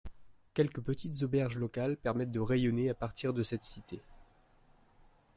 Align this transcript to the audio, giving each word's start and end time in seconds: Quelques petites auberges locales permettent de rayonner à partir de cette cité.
Quelques 0.55 0.81
petites 0.81 1.21
auberges 1.21 1.59
locales 1.59 1.95
permettent 1.95 2.31
de 2.31 2.39
rayonner 2.39 2.89
à 2.89 2.95
partir 2.95 3.33
de 3.35 3.43
cette 3.43 3.61
cité. 3.61 4.01